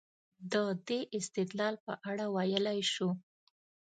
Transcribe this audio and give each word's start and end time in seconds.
د 0.51 0.53
دې 0.87 0.99
استدلال 1.19 1.75
په 1.85 1.93
اړه 2.09 2.25
ویلای 2.35 2.79
شو. 2.93 3.09